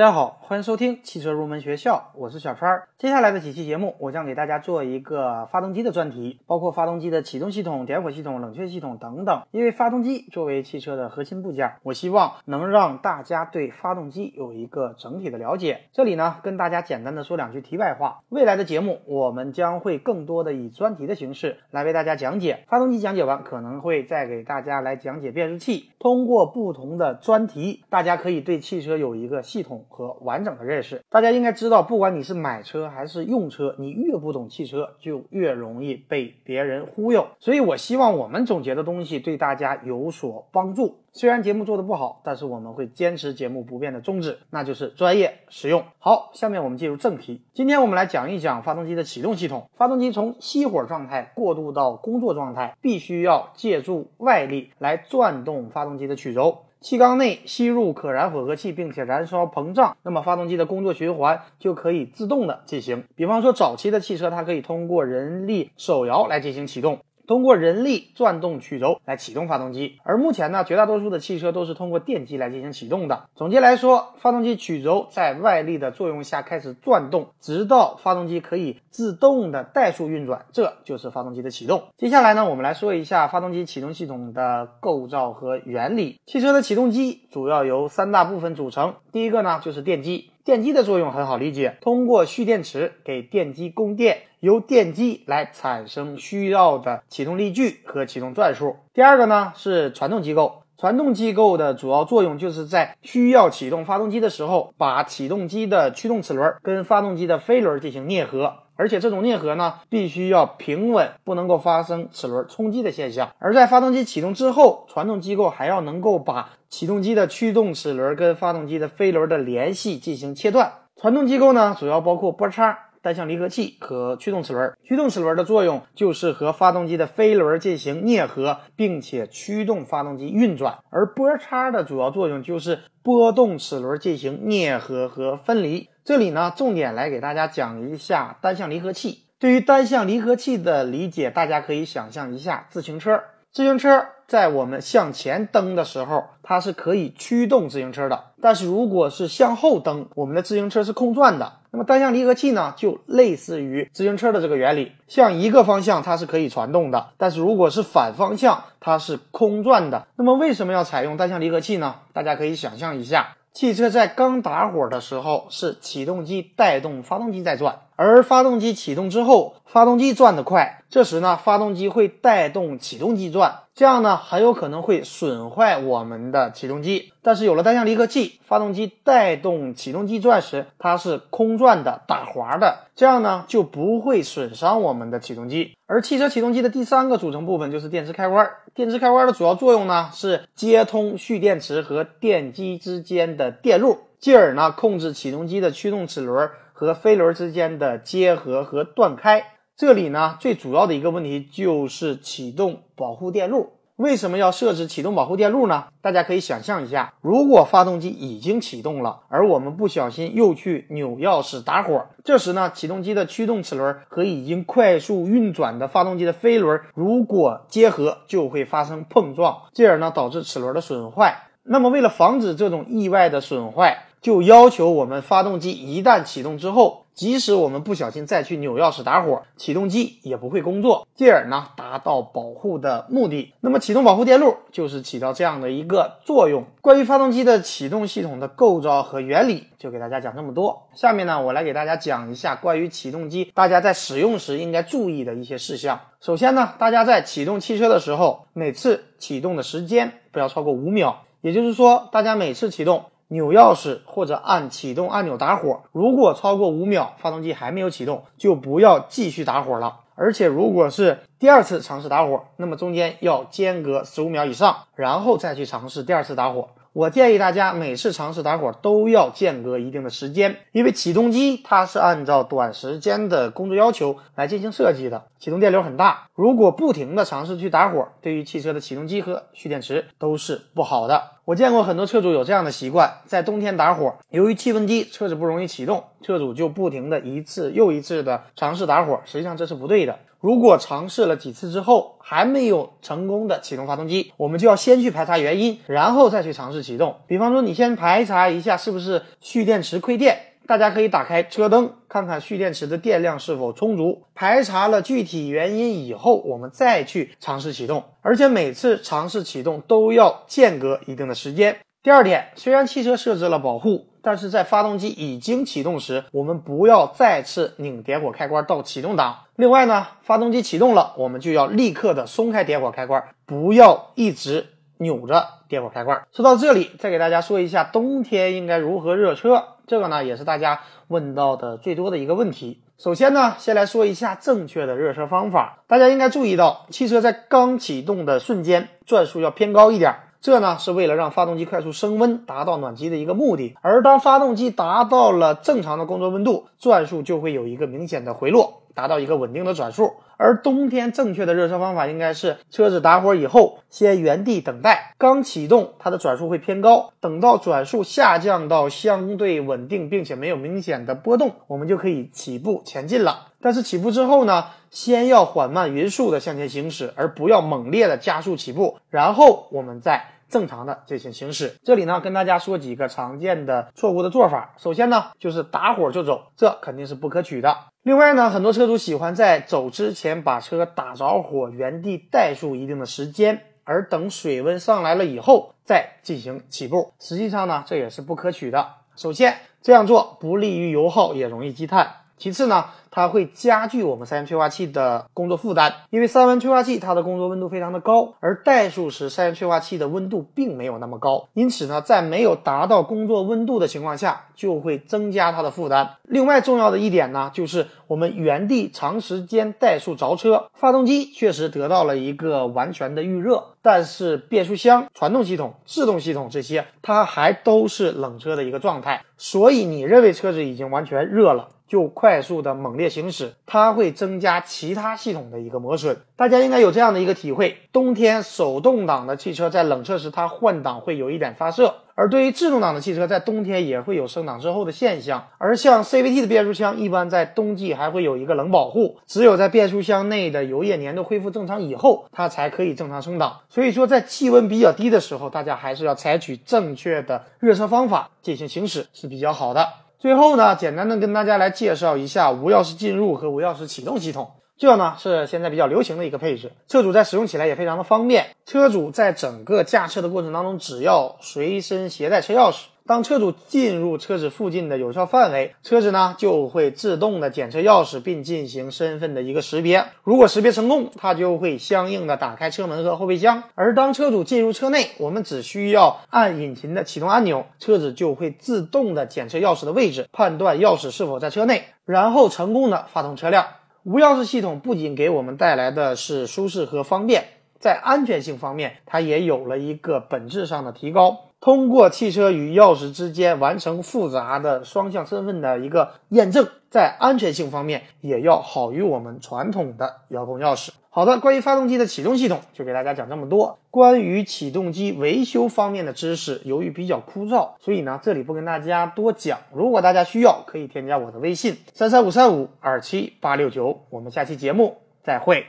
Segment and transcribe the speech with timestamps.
[0.00, 2.82] 大家好，欢迎收听汽车入门学校，我是小川。
[2.98, 9.42] 接下来的几期节目，我将给大家做一个发动机的专题，包括发动机的启动系统、点火系统、冷却系统等等。
[9.52, 15.82] 因为发动机作为汽车的核心部件，我希望能让大家对发动机有一个整体的了解。
[15.92, 18.24] 这里呢，跟大家简单的说两句题外话。
[18.28, 22.98] 未来的节目，我们将会更多的以专题的形式来为大家讲解发动机。
[22.98, 25.90] 讲解完，可能会再给大家来讲解变速器。
[26.00, 29.84] 通过不同的专题，大家可以对汽车有一个系统。
[29.88, 37.26] 和完完整的认识，大家应该知道，不管你是买车还是用车，你越不懂汽车，就越容易被别人忽悠。
[37.40, 40.96] 所以，我希望我们总结的东西对大家有所帮助。
[41.12, 45.84] 虽然节目做的不好，但是我们会坚持节目不变的宗旨，那就是专业实用。
[45.98, 47.42] 好，下面我们进入正题。
[47.52, 49.68] 今天我们来讲一讲发动机的启动系统。
[49.76, 56.60] 发动机从熄火状态过渡到工作状态，必须要借助外力来转动发动机的曲轴。
[56.80, 63.04] 气缸内吸入可燃混合气，并且燃烧膨胀，那么发动机的工作循环就可以自动的进行。
[63.14, 67.00] 比方说早期的汽车，它可以通过人力手摇来进行启动。
[67.30, 73.28] 通过人力转动曲轴来启动发动机，而目前呢，绝大多数的汽车都是通过电机来进行启动的。
[73.36, 81.84] 总结来说，发动机曲轴在外力的作用下开始转动，直到发动机可以自动的怠速运转，这就是发动机的启动。
[81.96, 86.18] 接下来呢，我们来说一下发动机启动系统的构造和原理。
[86.26, 90.32] 汽车的启动机主要由三大部分组成，第一个呢就是电机。
[90.42, 98.76] 电机的作用很好理解，通过蓄电池给电机供电，由电机来产生需要的启动力矩和启动转数。
[98.94, 108.54] 第二个呢是传动机构，传动机构的主要作用就是在需要启动发动机的时候，把启动机的驱动齿轮跟发动机的飞轮进行啮合。
[108.80, 113.28] 而且这种啮合呢，必须要平稳，不能够发生齿轮冲击的现象。
[113.38, 120.72] 而在发动机启动之后，传动机构还要能够把启动机的驱动齿轮跟发动机的飞轮的联系进行切断。
[120.96, 124.72] 传动机构呢，主要包括波叉、单向离合器和驱动齿轮。
[124.82, 130.78] 驱动齿轮的作用就是和发动机的飞轮进行啮合，并且驱动发动机运转。
[130.90, 135.88] 而波叉的主要作用就是波动齿轮进行啮合和分离。
[136.04, 139.26] 这里呢，重点来给大家讲一下单向离合器。
[139.38, 143.22] 对于单向离合器的理解，大家可以想象一下自行车。
[143.50, 151.54] 自行车在我们向前蹬的时候，它是可以驱动自行车的；但是如果是向后蹬，我们的自行车是空转的。
[151.72, 160.06] 那么单向离合器呢，就类似于自行车的这个原理，向一个方向它是可以传动的，但是如果是反方向，它是空转的。
[160.14, 161.96] 那么为什么要采用单向离合器呢？
[162.12, 163.34] 大家可以想象一下。
[163.52, 173.62] 汽车在刚打火的时候，是启动机带动发动机在转，而发动机启动之后，发动机转得快，这时呢，发动机会带动启动机转。
[173.80, 177.14] 这样呢，很有可能会损坏我们的启动机。
[177.22, 185.78] 但是有了单向离合器，发动机带动启动机转时，它是空转的、打滑的，这样呢就不会损伤我们的启动机。
[185.86, 188.50] 而汽车启动机的第三个组成部分就是电池开关。
[188.74, 199.42] 电池开关的主要作用呢是接通蓄电池和电机之间的电路，进而呢控制启动机的驱动齿轮和飞轮之间的结合和断开。
[199.80, 203.70] 这里呢，最主要的一个问题就是启动保护电路。
[203.96, 205.84] 为什么要设置启动保护电路呢？
[206.02, 221.46] 大家可以想象一下，如果发动机已经启动了，而我们不小心又去扭钥匙打火，这时呢，启动机的驱动齿轮和已经快速运转的发动机的飞轮如果结合，就会发生碰撞，进而呢导致齿轮的损坏。
[221.62, 227.06] 那么，为了防止这种意外的损坏，就要求我们发动机一旦启动之后。
[227.12, 233.52] 即使我们不小心再去扭钥匙打火，启动机也不会工作，进而呢达到保护的目的。
[233.60, 236.64] 那么启动保护电路就是起到这样的一个作用。
[236.80, 240.86] 关于发动机的启动系统的构造和原理，就给大家讲这么多。
[240.94, 246.00] 下面呢，我来给大家讲一下关于启动机大家在使用时应该注意的一些事项。
[246.22, 253.04] 首先呢，大家在启动汽车的时候，每次启动的时间不要超过五秒，也就是说，大家每次启动。
[253.30, 260.00] 扭钥匙或者按启动按钮打火，如果超过五秒，发动机还没有启动，就不要继续打火了。
[260.16, 266.68] 而且，如果是第二次尝试打火，那么中间要间隔十五秒以上，然后再去尝试第二次打火。
[266.92, 276.26] 我建议大家每次尝试打火都要间隔一定的时间，因为启动机它是按照短时间的工作要求来进行设计的，启动电流很大。
[276.34, 281.22] 如果不停的尝试去打火，对于汽车的启动机和蓄电池都是不好的。
[281.46, 290.18] 我见过很多车主有这样的习惯，在冬天打火，由于气温低，车子不容易启动，车主就不停的一次又一次的尝试打火，实际上这是不对的。
[290.38, 297.16] 如果尝试了几次之后还没有成功的启动发动机，我们就要先去排查原因，然后再去尝试启动。
[297.26, 300.38] 比方说，你先排查一下是不是蓄电池亏电。
[300.70, 304.22] 大家可以打开车灯，看看蓄电池的电量是否充足。
[304.36, 308.04] 排查了具体原因以后，我们再去尝试启动。
[308.20, 311.78] 而且每次尝试启动都要间隔一定的时间。
[312.04, 319.38] 第二点，虽然汽车设置了保护，但是在发动机已经启动时，我们不要再次拧点火开关到启动档。
[319.56, 324.68] 另外呢，发动机启动了，我们就要立刻的松开点火开关，不要一直
[324.98, 326.22] 扭着点火开关。
[326.30, 329.64] 说到这里，再给大家说一下冬天应该如何热车。
[329.90, 332.80] 这个呢，也是大家问到的最多的一个问题。
[332.96, 335.82] 首先呢，先来说一下正确的热车方法。
[335.88, 340.14] 大家应该注意到，汽车在刚启动的瞬间，转速要偏高一点。
[340.40, 343.74] 这呢，是为了让发动机快速升温，达到暖机的一个目的。
[343.82, 348.79] 而当发动机达到了正常的工作温度，转速就会有一个明显的回落。
[349.00, 363.46] 达到一个稳定的转速，而冬天正确的热车方法应该是车子打火以后，先原地等待，刚启动它的转速会偏高，等到转速下降到相对稳定并且没有明显的波动，我们就可以起步前进了。
[363.62, 370.26] 但是起步之后呢，先要缓慢匀速的向前行驶，而不要猛烈的加速起步，然后我们再。
[370.50, 371.76] 正常的进行行驶。
[371.82, 374.74] 这里呢，跟大家说几个常见的错误的做法。
[374.76, 377.74] 首先呢，就是打火就走，这肯定是不可取的。
[378.02, 387.14] 另外呢，很多车主喜欢在走之前把车打着火，原地怠速一定的时间，而等水温上来了以后再进行起步。
[387.20, 388.88] 实际上呢，这也是不可取的。
[389.16, 392.14] 首先这样做不利于油耗，也容易积碳。
[392.40, 406.16] 其次呢，它会加剧我们三元催化器的工作负担，因为三元催化器它的工作温度非常的高，而怠速时三元催化器的温度并没有那么高，因此呢，在没有达到工作温度的情况下，就会增加它的负担。
[406.22, 421.68] 另外重要的一点呢，就是我们原地长时间怠速着车，发动机确实得到了一个完全的预热，但是变速箱、传动系统、制动系统这些，它还都是冷车的一个状态，所以你认为车子已经完全热了。
[421.90, 426.16] 就快速的猛烈行驶，它会增加其他系统的一个磨损。
[426.36, 435.48] 大家应该有这样的一个体会：冬天手动挡的汽车在冷车时，它换挡会有一点发射；而对于制动挡的汽车，在冬天也会有升档之后的现象。
[435.58, 443.62] 而像 CVT 的变速箱，一般在冬季还会有一个冷保护，只有在变速箱内的油液粘度恢复正常以后，它才可以正常升档。
[443.68, 449.88] 所以说，在气温比较低的时候，大家还是要采取正确的热车方法进行行驶是比较好的。
[450.20, 454.50] 最后呢，简单的跟大家来介绍一下无钥匙进入和无钥匙启动系统。
[454.76, 458.48] 这呢是现在比较流行的一个配置，车主在使用起来也非常的方便。
[458.66, 462.82] 车主在整个驾车的过程当中，只要随身携带车钥匙。
[463.10, 470.04] 当车主进入车子附近的有效范围，车子呢就会自动的检测钥匙，并进行身份的一个识别。
[470.22, 473.64] 如果识别成功，它就会相应的打开车门和后备箱。
[473.74, 483.66] 而当车主进入车内，我们只需要按引擎的启动按钮，车子就会自动的检测钥匙的位置，判断钥匙是否在车内，然后成功的发动车辆。
[484.04, 487.42] 无钥匙系统不仅给我们带来的是舒适和方便，
[487.80, 491.49] 在安全性方面，它也有了一个本质上的提高。
[491.60, 500.88] 通过汽车与钥匙之间完成复杂的双向身份的一个验证，在安全性方面也要好于我们传统的遥控钥匙。
[501.10, 503.78] 好的，关于发动机的启动系统就给大家讲这么多。
[503.90, 509.58] 关于启动机维修方面的知识，由于比较枯燥，所以呢这里不跟大家多讲。
[509.74, 514.00] 如果大家需要，可以添加我的微信三三五三五二七八六九。
[514.08, 515.66] 我们下期节目再会。